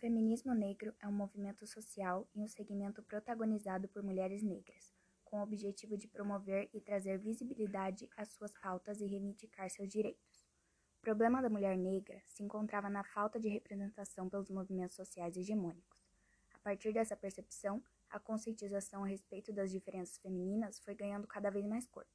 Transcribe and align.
feminismo 0.00 0.54
negro 0.54 0.94
é 0.98 1.06
um 1.06 1.12
movimento 1.12 1.66
social 1.66 2.26
e 2.34 2.40
um 2.40 2.48
segmento 2.48 3.02
protagonizado 3.02 3.86
por 3.86 4.02
mulheres 4.02 4.42
negras, 4.42 4.94
com 5.26 5.38
o 5.38 5.42
objetivo 5.42 5.94
de 5.94 6.08
promover 6.08 6.70
e 6.72 6.80
trazer 6.80 7.18
visibilidade 7.18 8.08
às 8.16 8.30
suas 8.30 8.50
pautas 8.58 8.98
e 9.00 9.06
reivindicar 9.06 9.68
seus 9.68 9.90
direitos. 9.90 10.48
O 10.96 11.00
problema 11.02 11.42
da 11.42 11.50
mulher 11.50 11.76
negra 11.76 12.18
se 12.24 12.42
encontrava 12.42 12.88
na 12.88 13.04
falta 13.04 13.38
de 13.38 13.48
representação 13.48 14.26
pelos 14.28 14.50
movimentos 14.50 14.96
sociais 14.96 15.36
hegemônicos. 15.36 16.02
A 16.54 16.58
partir 16.60 16.94
dessa 16.94 17.14
percepção, 17.14 17.82
a 18.08 18.18
conscientização 18.18 19.04
a 19.04 19.06
respeito 19.06 19.52
das 19.52 19.70
diferenças 19.70 20.16
femininas 20.16 20.80
foi 20.80 20.94
ganhando 20.94 21.26
cada 21.26 21.50
vez 21.50 21.66
mais 21.66 21.86
corpo. 21.86 22.10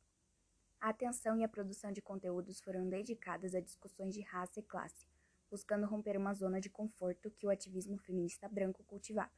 A 0.81 0.89
atenção 0.89 1.37
e 1.37 1.43
a 1.43 1.47
produção 1.47 1.91
de 1.91 2.01
conteúdos 2.01 2.59
foram 2.61 2.89
dedicadas 2.89 3.53
a 3.53 3.59
discussões 3.59 4.13
de 4.13 4.21
raça 4.21 4.59
e 4.59 4.63
classe, 4.63 5.07
buscando 5.55 5.85
romper 5.85 6.17
uma 6.17 6.33
zona 6.33 6.59
de 6.59 6.69
conforto 6.69 7.31
que 7.31 7.47
o 7.47 7.49
ativismo 7.49 7.97
feminista 7.97 8.49
branco 8.49 8.83
cultivava, 8.83 9.31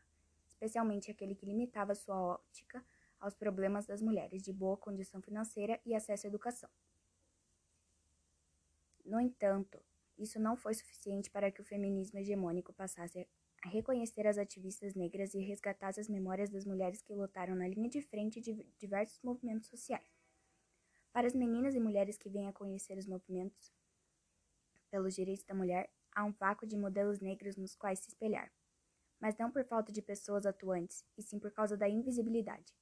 especialmente 0.47 1.11
aquele 1.11 1.35
que 1.35 1.45
limitava 1.45 1.93
sua 1.93 2.19
ótica 2.19 2.83
aos 3.19 3.35
problemas 3.35 3.85
das 3.85 4.01
mulheres 4.01 4.41
de 4.41 4.51
boa 4.51 4.75
condição 4.75 5.21
financeira 5.21 5.79
e 5.85 5.93
acesso 5.93 6.25
à 6.25 6.29
educação. 6.29 6.69
No 9.05 9.21
entanto, 9.21 9.79
isso 10.17 10.39
não 10.39 10.57
foi 10.57 10.73
suficiente 10.73 11.29
para 11.29 11.51
que 11.51 11.61
o 11.61 11.63
feminismo 11.63 12.17
hegemônico 12.17 12.73
passasse 12.73 13.27
a 13.63 13.69
reconhecer 13.69 14.25
as 14.25 14.39
ativistas 14.39 14.95
negras 14.95 15.35
e 15.35 15.39
resgatasse 15.39 15.99
as 15.99 16.09
memórias 16.09 16.49
das 16.49 16.65
mulheres 16.65 17.03
que 17.03 17.13
lutaram 17.13 17.55
na 17.55 17.67
linha 17.67 17.89
de 17.89 18.01
frente 18.01 18.41
de 18.41 18.65
diversos 18.79 19.21
movimentos 19.21 19.67
sociais. 19.67 20.17
Para 21.13 21.27
as 21.27 21.35
meninas 21.35 21.75
e 21.75 21.79
mulheres 21.79 22.17
que 22.17 22.27
vêm 22.27 22.47
a 22.47 22.53
conhecer 22.53 22.97
os 22.97 23.05
movimentos 23.05 23.71
pelos 24.89 25.13
direitos 25.15 25.45
da 25.45 25.53
mulher, 25.53 25.91
há 26.17 26.23
um 26.23 26.31
vácuo 26.31 26.65
de 26.65 26.75
modelos 26.75 27.19
negros 27.19 27.55
nos 27.55 27.75
quais 27.75 27.99
se 27.99 28.07
espelhar, 28.07 28.51
mas 29.19 29.37
não 29.37 29.51
por 29.51 29.63
falta 29.63 29.91
de 29.91 30.01
pessoas 30.01 30.47
atuantes, 30.47 31.05
e 31.15 31.21
sim 31.21 31.37
por 31.37 31.51
causa 31.51 31.77
da 31.77 31.87
invisibilidade. 31.87 32.75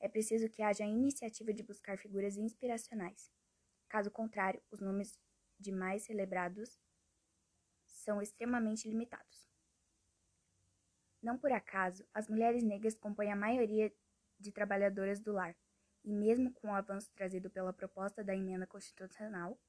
É 0.00 0.08
preciso 0.08 0.48
que 0.48 0.62
haja 0.62 0.82
a 0.82 0.88
iniciativa 0.88 1.52
de 1.52 1.62
buscar 1.62 1.98
figuras 1.98 2.38
inspiracionais. 2.38 3.30
Caso 3.86 4.10
contrário, 4.10 4.62
os 4.70 4.80
nomes 4.80 5.12
de 5.60 5.70
mais 5.70 6.04
celebrados 6.04 6.80
são 7.84 8.22
extremamente 8.22 8.88
limitados. 8.88 9.46
Não 11.22 11.36
por 11.36 11.52
acaso, 11.52 12.02
as 12.14 12.30
mulheres 12.30 12.62
negras 12.62 12.94
compõem 12.94 13.30
a 13.30 13.36
maioria 13.36 13.92
de 14.40 14.50
trabalhadoras 14.50 15.20
do 15.20 15.32
lar, 15.32 15.54
e 16.02 16.14
mesmo 16.14 16.50
com 16.54 16.68
o 16.68 16.74
avanço 16.74 17.12
trazido 17.14 17.50
pela 17.50 17.74
proposta 17.74 18.24
da 18.24 18.34
emenda 18.34 18.66
constitucional, 18.66 19.60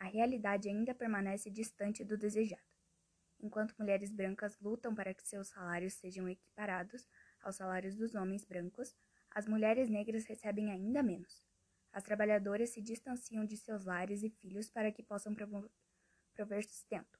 a 0.00 0.06
realidade 0.06 0.68
ainda 0.68 0.94
permanece 0.94 1.50
distante 1.50 2.02
do 2.02 2.16
desejado. 2.16 2.62
Enquanto 3.38 3.74
mulheres 3.78 4.10
brancas 4.10 4.58
lutam 4.58 4.94
para 4.94 5.12
que 5.12 5.22
seus 5.22 5.48
salários 5.48 5.94
sejam 5.94 6.26
equiparados 6.28 7.06
aos 7.42 7.56
salários 7.56 7.94
dos 7.96 8.14
homens 8.14 8.44
brancos, 8.44 8.96
as 9.30 9.46
mulheres 9.46 9.88
negras 9.90 10.26
recebem 10.26 10.72
ainda 10.72 11.02
menos. 11.02 11.44
As 11.92 12.02
trabalhadoras 12.02 12.70
se 12.70 12.80
distanciam 12.80 13.44
de 13.44 13.56
seus 13.56 13.84
lares 13.84 14.22
e 14.22 14.30
filhos 14.30 14.70
para 14.70 14.90
que 14.90 15.02
possam 15.02 15.34
prover 15.34 16.64
sustento, 16.64 17.18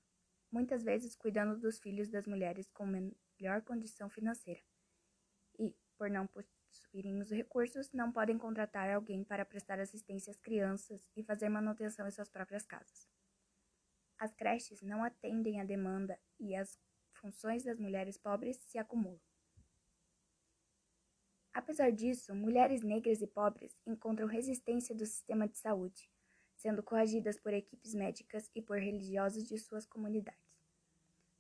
muitas 0.50 0.82
vezes 0.82 1.14
cuidando 1.14 1.58
dos 1.58 1.78
filhos 1.78 2.08
das 2.08 2.26
mulheres 2.26 2.70
com 2.70 2.86
melhor 2.86 3.62
condição 3.62 4.08
financeira. 4.08 4.60
E, 5.58 5.76
por 5.98 6.08
não 6.08 6.26
possuírem 6.70 7.20
os 7.20 7.30
recursos, 7.30 7.90
não 7.92 8.12
podem 8.12 8.38
contratar 8.38 8.88
alguém 8.88 9.24
para 9.24 9.44
prestar 9.44 9.80
assistência 9.80 10.30
às 10.30 10.38
crianças 10.38 11.04
e 11.16 11.22
fazer 11.22 11.48
manutenção 11.48 12.06
em 12.06 12.10
suas 12.10 12.28
próprias 12.28 12.64
casas. 12.64 13.08
As 14.18 14.32
creches 14.34 14.80
não 14.82 15.02
atendem 15.02 15.60
à 15.60 15.64
demanda 15.64 16.18
e 16.38 16.54
as 16.54 16.78
funções 17.12 17.64
das 17.64 17.78
mulheres 17.78 18.16
pobres 18.16 18.56
se 18.58 18.78
acumulam. 18.78 19.20
Apesar 21.52 21.90
disso, 21.90 22.34
mulheres 22.34 22.82
negras 22.82 23.20
e 23.20 23.26
pobres 23.26 23.76
encontram 23.86 24.26
resistência 24.26 24.94
do 24.94 25.04
sistema 25.04 25.48
de 25.48 25.58
saúde, 25.58 26.08
sendo 26.54 26.82
coagidas 26.82 27.40
por 27.40 27.52
equipes 27.52 27.94
médicas 27.94 28.48
e 28.54 28.62
por 28.62 28.78
religiosos 28.78 29.48
de 29.48 29.58
suas 29.58 29.84
comunidades. 29.84 30.38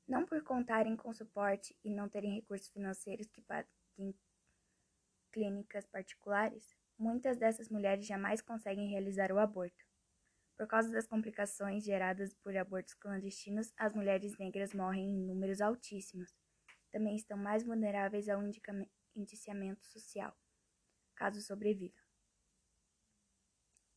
Não 0.08 0.26
por 0.26 0.42
contarem 0.42 0.96
com 0.96 1.12
suporte 1.12 1.76
e 1.84 1.90
não 1.90 2.08
terem 2.08 2.34
recursos 2.34 2.68
financeiros 2.68 3.28
que 3.28 3.40
paguem 3.42 4.14
clínicas 5.32 5.86
particulares, 5.86 6.76
muitas 6.98 7.36
dessas 7.36 7.68
mulheres 7.68 8.06
jamais 8.06 8.40
conseguem 8.42 8.88
realizar 8.88 9.32
o 9.32 9.38
aborto. 9.38 9.84
Por 10.56 10.66
causa 10.66 10.90
das 10.90 11.06
complicações 11.06 11.84
geradas 11.84 12.34
por 12.34 12.54
abortos 12.56 12.94
clandestinos, 12.94 13.72
as 13.76 13.94
mulheres 13.94 14.36
negras 14.38 14.74
morrem 14.74 15.08
em 15.08 15.26
números 15.26 15.60
altíssimos. 15.60 16.34
Também 16.92 17.16
estão 17.16 17.38
mais 17.38 17.64
vulneráveis 17.64 18.28
ao 18.28 18.42
indiciamento 19.16 19.86
social, 19.86 20.36
caso 21.14 21.40
sobrevivam. 21.40 22.02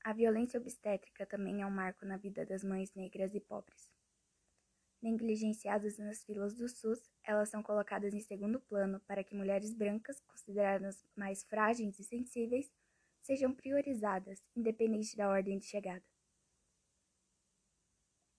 A 0.06 0.14
violência 0.14 0.60
obstétrica 0.60 1.26
também 1.26 1.62
é 1.62 1.66
um 1.66 1.72
marco 1.72 2.06
na 2.06 2.18
vida 2.18 2.46
das 2.46 2.64
mães 2.64 2.94
negras 2.94 3.34
e 3.34 3.40
pobres. 3.40 3.90
Negligenciadas 5.04 5.98
nas 5.98 6.24
filas 6.24 6.56
do 6.56 6.70
SUS, 6.70 7.12
elas 7.26 7.50
são 7.50 7.62
colocadas 7.62 8.14
em 8.14 8.22
segundo 8.22 8.58
plano 8.62 9.02
para 9.02 9.22
que 9.22 9.36
mulheres 9.36 9.74
brancas, 9.74 10.22
consideradas 10.22 11.06
mais 11.14 11.44
frágeis 11.44 12.00
e 12.00 12.06
sensíveis, 12.06 12.72
sejam 13.22 13.54
priorizadas, 13.54 14.42
independente 14.56 15.18
da 15.18 15.28
ordem 15.28 15.60
de 15.60 15.66
chegada. 15.66 16.06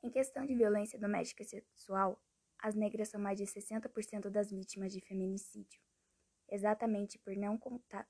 Em 0.03 0.11
questão 0.11 0.47
de 0.47 0.55
violência 0.55 0.99
doméstica 0.99 1.43
e 1.43 1.47
sexual, 1.47 2.19
as 2.59 2.75
negras 2.75 3.11
são 3.11 3.21
mais 3.21 3.39
de 3.39 3.45
60% 3.45 4.31
das 4.31 4.51
vítimas 4.51 4.91
de 4.91 5.03
feminicídio, 5.03 5.83
exatamente 6.49 7.19
por 7.19 7.37
não 7.37 7.59
contar, 7.59 8.09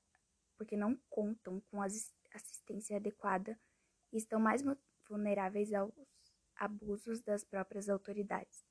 porque 0.57 0.77
não 0.77 0.95
contam 1.09 1.59
com 1.69 1.81
assistência 1.81 2.95
adequada 2.95 3.59
e 4.13 4.17
estão 4.17 4.39
mais 4.39 4.63
vulneráveis 5.09 5.73
aos 5.73 5.91
abusos 6.55 7.21
das 7.21 7.43
próprias 7.43 7.89
autoridades. 7.89 8.65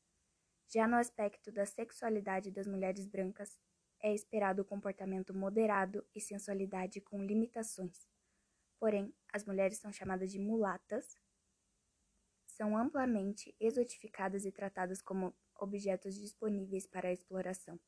Já 0.68 0.88
no 0.88 0.96
aspecto 0.96 1.52
da 1.52 1.66
sexualidade 1.66 2.50
das 2.50 2.66
mulheres 2.66 3.06
brancas, 3.06 3.58
é 4.02 4.12
esperado 4.12 4.62
o 4.62 4.64
comportamento 4.64 5.32
moderado 5.32 6.06
e 6.14 6.20
sensualidade 6.20 7.00
com 7.00 7.24
limitações. 7.24 8.06
Porém, 8.78 9.14
as 9.32 9.44
mulheres 9.44 9.78
são 9.78 9.92
chamadas 9.92 10.30
de 10.30 10.38
mulatas, 10.38 11.16
são 12.44 12.76
amplamente 12.76 13.54
exotificadas 13.58 14.44
e 14.44 14.52
tratadas 14.52 15.00
como 15.00 15.34
objetos 15.56 16.14
disponíveis 16.14 16.86
para 16.86 17.12
exploração. 17.12 17.80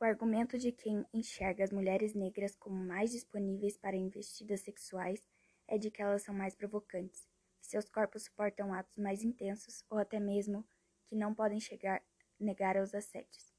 O 0.00 0.04
argumento 0.04 0.58
de 0.58 0.72
quem 0.72 1.06
enxerga 1.14 1.64
as 1.64 1.70
mulheres 1.70 2.12
negras 2.12 2.56
como 2.56 2.74
mais 2.74 3.10
disponíveis 3.12 3.78
para 3.78 3.96
investidas 3.96 4.60
sexuais 4.60 5.26
é 5.68 5.78
de 5.78 5.90
que 5.90 6.02
elas 6.02 6.22
são 6.22 6.34
mais 6.34 6.54
provocantes, 6.54 7.26
seus 7.66 7.88
corpos 7.88 8.24
suportam 8.24 8.72
atos 8.74 8.96
mais 8.98 9.22
intensos 9.22 9.84
ou 9.88 9.98
até 9.98 10.18
mesmo 10.18 10.66
que 11.06 11.16
não 11.16 11.34
podem 11.34 11.60
chegar 11.60 12.02
negar 12.38 12.76
aos 12.76 12.94
assédios. 12.94 13.52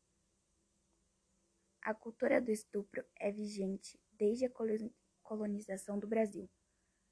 A 1.82 1.94
cultura 1.94 2.42
do 2.42 2.52
estupro 2.52 3.04
é 3.16 3.32
vigente 3.32 4.00
desde 4.12 4.46
a 4.46 4.52
colonização 5.22 6.00
do 6.00 6.08
Brasil, 6.08 6.50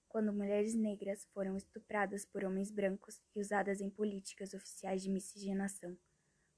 quando 0.07 0.33
mulheres 0.33 0.75
negras 0.75 1.25
foram 1.33 1.57
estupradas 1.57 2.25
por 2.25 2.43
homens 2.43 2.71
brancos 2.71 3.21
e 3.35 3.39
usadas 3.39 3.81
em 3.81 3.89
políticas 3.89 4.53
oficiais 4.53 5.01
de 5.01 5.09
miscigenação, 5.09 5.97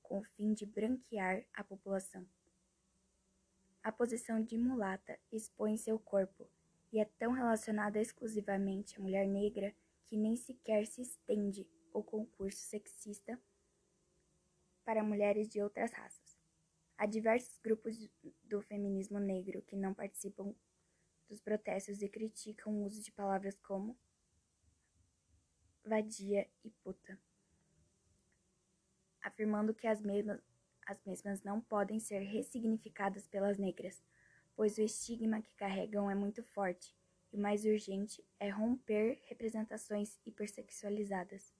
com 0.01 0.19
o 0.19 0.23
fim 0.23 0.53
de 0.53 0.65
branquear 0.65 1.45
a 1.53 1.63
população. 1.63 2.27
A 3.81 3.91
posição 3.91 4.41
de 4.41 4.57
mulata 4.57 5.19
expõe 5.31 5.77
seu 5.77 5.99
corpo 5.99 6.49
e 6.91 6.99
é 6.99 7.05
tão 7.05 7.31
relacionada 7.31 7.99
exclusivamente 7.99 8.97
à 8.97 9.01
mulher 9.01 9.27
negra 9.27 9.75
que 10.13 10.17
nem 10.17 10.35
sequer 10.35 10.85
se 10.85 11.01
estende 11.01 11.67
o 11.91 12.03
concurso 12.03 12.59
sexista 12.59 13.41
para 14.85 15.03
mulheres 15.03 15.49
de 15.49 15.59
outras 15.59 15.91
raças. 15.91 16.37
Há 16.95 17.07
diversos 17.07 17.57
grupos 17.57 17.97
do 18.43 18.61
feminismo 18.61 19.17
negro 19.17 19.63
que 19.63 19.75
não 19.75 19.91
participam 19.91 20.53
dos 21.27 21.41
protestos 21.41 22.03
e 22.03 22.07
criticam 22.07 22.75
o 22.75 22.85
uso 22.85 23.01
de 23.01 23.11
palavras 23.11 23.57
como 23.57 23.97
vadia 25.83 26.47
e 26.63 26.69
puta, 26.69 27.19
afirmando 29.19 29.73
que 29.73 29.87
as 29.87 29.99
mesmas, 29.99 30.39
as 30.85 31.03
mesmas 31.03 31.41
não 31.41 31.59
podem 31.59 31.99
ser 31.99 32.19
ressignificadas 32.19 33.27
pelas 33.27 33.57
negras, 33.57 33.99
pois 34.55 34.77
o 34.77 34.83
estigma 34.83 35.41
que 35.41 35.55
carregam 35.55 36.07
é 36.07 36.13
muito 36.13 36.43
forte 36.43 36.95
e 37.33 37.37
mais 37.37 37.65
urgente 37.65 38.23
é 38.39 38.47
romper 38.47 39.19
representações 39.25 40.19
hipersexualizadas. 40.23 41.51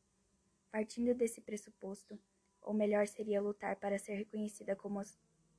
Partindo 0.72 1.16
desse 1.16 1.42
pressuposto, 1.42 2.18
ou 2.62 2.74
melhor 2.74 3.08
seria 3.08 3.42
lutar 3.42 3.76
para 3.78 3.98
ser 3.98 4.14
reconhecida 4.14 4.76
como 4.76 5.02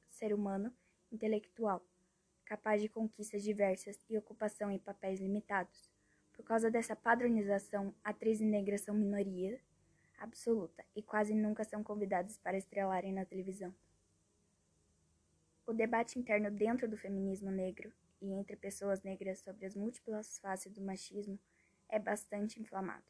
ser 0.09 0.33
humano 0.33 0.73
intelectual, 1.11 1.85
capaz 2.45 2.81
de 2.81 2.89
conquistas 2.89 3.43
diversas 3.43 3.99
e 4.09 4.17
ocupação 4.17 4.71
em 4.71 4.79
papéis 4.79 5.21
limitados. 5.21 5.91
Por 6.33 6.45
causa 6.45 6.71
dessa 6.71 6.95
padronização, 6.95 7.93
atrizes 8.03 8.47
negras 8.47 8.83
são 8.83 8.95
minoria, 8.95 9.61
absoluta 10.19 10.85
e 10.95 11.03
quase 11.03 11.35
nunca 11.35 11.65
são 11.65 11.83
convidadas 11.83 12.39
para 12.39 12.57
estrelarem 12.57 13.13
na 13.13 13.25
televisão. 13.25 13.75
O 15.67 15.73
debate 15.73 16.19
interno 16.19 16.51
dentro 16.51 16.89
do 16.89 16.97
feminismo 16.97 17.51
negro 17.51 17.93
e 18.25 18.33
entre 18.33 18.57
pessoas 18.57 19.03
negras 19.03 19.41
sobre 19.41 19.67
as 19.67 19.77
múltiplas 19.77 20.39
faces 20.39 20.73
do 20.73 20.81
machismo 20.81 21.39
é 21.89 21.99
bastante 21.99 22.61
inflamado. 22.61 23.05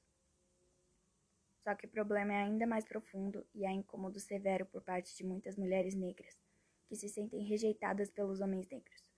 Só 1.62 1.74
que 1.74 1.86
o 1.86 1.90
problema 1.90 2.32
é 2.32 2.42
ainda 2.42 2.66
mais 2.66 2.84
profundo 2.84 3.46
e 3.54 3.64
há 3.64 3.72
incômodo 3.72 4.20
severo 4.20 4.66
por 4.66 4.82
parte 4.82 5.16
de 5.16 5.24
muitas 5.24 5.56
mulheres 5.56 5.94
negras, 5.94 6.38
que 6.86 6.96
se 6.96 7.08
sentem 7.08 7.42
rejeitadas 7.44 8.10
pelos 8.10 8.40
homens 8.40 8.68
negros. 8.68 9.10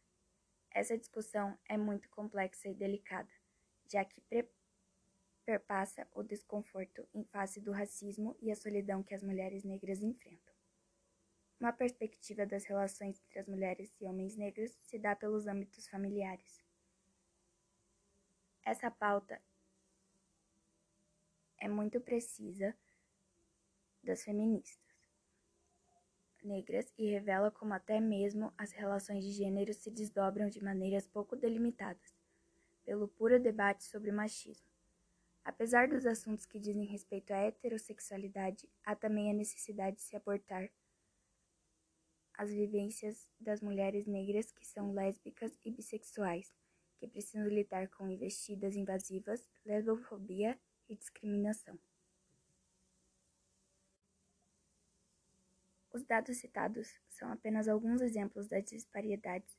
Essa 0.71 0.97
discussão 0.97 1.59
é 1.69 1.77
muito 1.77 2.09
complexa 2.11 2.69
e 2.69 2.75
delicada, 2.75 3.33
já 3.91 4.05
que 4.05 4.23
perpassa 5.45 6.07
o 6.13 6.23
desconforto 6.23 7.09
em 7.15 7.25
face 7.25 7.61
do 7.61 7.73
racismo 7.73 8.37
e 8.41 8.53
a 8.53 8.57
solidão 8.57 9.03
que 9.03 9.15
as 9.15 9.23
mulheres 9.23 9.65
negras 9.65 10.03
enfrentam. 10.03 10.56
Uma 11.59 11.73
perspectiva 11.73 12.45
das 12.45 12.65
relações 12.65 13.19
entre 13.25 13.39
as 13.39 13.47
mulheres 13.47 13.95
e 14.01 14.05
homens 14.05 14.37
negros 14.37 14.77
se 14.83 14.99
dá 14.99 15.17
pelos 15.17 15.47
âmbitos 15.47 15.89
familiares. 15.89 16.63
Essa 18.63 18.91
pauta 18.91 19.41
é 21.59 21.69
muito 21.69 22.01
precisa 22.01 22.77
das 24.03 24.23
feministas 24.23 24.87
negras 26.47 26.93
e 26.97 27.11
revela 27.11 27.51
como 27.51 27.75
até 27.75 28.01
mesmo 28.01 28.53
as 28.57 28.71
relações 28.73 29.25
de 29.25 29.33
gênero 29.33 29.75
se 29.75 29.91
desdobram 29.91 30.49
de 30.49 30.63
maneiras 30.63 31.07
pouco 31.07 31.35
delimitadas, 31.35 32.15
pelo 32.85 33.09
puro 33.09 33.41
debate 33.41 33.85
sobre 33.85 34.13
machismo. 34.13 34.67
Apesar 35.45 35.89
dos 35.89 36.07
assuntos 36.07 36.47
que 36.47 36.59
dizem 36.59 36.85
respeito 36.85 37.33
à 37.33 37.39
heterossexualidade, 37.39 38.69
há 38.85 38.95
também 38.95 39.31
a 39.31 39.35
necessidade 39.35 39.97
de 39.97 40.03
se 40.03 40.17
abortar 40.17 40.71
as 42.37 42.51
vivências 42.51 43.29
das 43.41 43.61
mulheres 43.61 44.07
negras 44.07 44.53
que 44.53 44.67
são 44.67 44.93
lésbicas 44.93 45.59
e 45.65 45.71
bissexuais, 45.71 46.55
que 46.99 47.09
precisam 47.09 47.49
lidar 47.49 47.89
com 47.89 48.09
investidas 48.09 48.77
invasivas, 48.77 49.49
lesbofobia 49.65 50.59
e 50.89 50.97
discriminação. 50.97 51.79
Os 55.93 56.05
dados 56.05 56.37
citados 56.37 57.01
são 57.09 57.33
apenas 57.33 57.69
alguns 57.69 58.03
exemplos 58.03 58.47
das 58.47 58.65
disparidades 58.65 59.57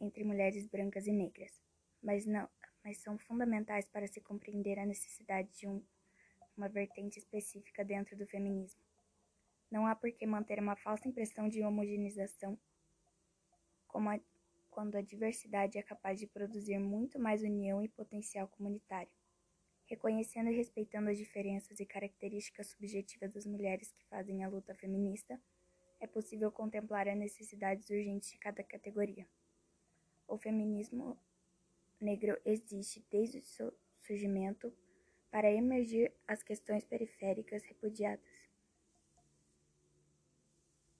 entre 0.00 0.24
mulheres 0.24 0.66
brancas 0.66 1.06
e 1.06 1.12
negras, 1.12 1.62
mas 2.02 2.26
não 2.26 2.48
mas 2.84 2.98
são 2.98 3.16
fundamentais 3.16 3.86
para 3.86 4.06
se 4.06 4.20
compreender 4.20 4.78
a 4.78 4.86
necessidade 4.86 5.48
de 5.52 5.68
um, 5.68 5.82
uma 6.56 6.68
vertente 6.68 7.18
específica 7.18 7.84
dentro 7.84 8.16
do 8.16 8.26
feminismo. 8.26 8.82
Não 9.72 9.86
há 9.86 9.96
por 9.96 10.12
que 10.12 10.26
manter 10.26 10.60
uma 10.60 10.76
falsa 10.76 11.08
impressão 11.08 11.48
de 11.48 11.64
homogeneização, 11.64 12.58
como 13.88 14.10
a, 14.10 14.20
quando 14.70 14.96
a 14.96 15.00
diversidade 15.00 15.78
é 15.78 15.82
capaz 15.82 16.20
de 16.20 16.26
produzir 16.26 16.78
muito 16.78 17.18
mais 17.18 17.42
união 17.42 17.82
e 17.82 17.88
potencial 17.88 18.46
comunitário. 18.48 19.10
Reconhecendo 19.86 20.50
e 20.50 20.54
respeitando 20.54 21.08
as 21.08 21.16
diferenças 21.16 21.80
e 21.80 21.86
características 21.86 22.66
subjetivas 22.66 23.32
das 23.32 23.46
mulheres 23.46 23.90
que 23.92 24.04
fazem 24.08 24.44
a 24.44 24.48
luta 24.48 24.74
feminista, 24.74 25.40
é 25.98 26.06
possível 26.06 26.52
contemplar 26.52 27.08
as 27.08 27.16
necessidades 27.16 27.88
urgentes 27.88 28.30
de 28.30 28.36
cada 28.36 28.62
categoria. 28.62 29.26
O 30.28 30.36
feminismo 30.36 31.18
negro 31.98 32.38
existe 32.44 33.02
desde 33.10 33.38
o 33.38 33.42
seu 33.42 33.72
surgimento 34.02 34.70
para 35.30 35.50
emergir 35.50 36.12
as 36.28 36.42
questões 36.42 36.84
periféricas 36.84 37.64
repudiadas. 37.64 38.41